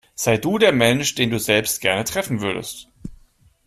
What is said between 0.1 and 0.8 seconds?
Sei du der